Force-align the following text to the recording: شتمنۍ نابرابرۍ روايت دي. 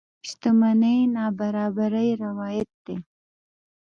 شتمنۍ 0.27 0.97
نابرابرۍ 1.15 2.09
روايت 2.23 2.69
دي. 2.85 2.95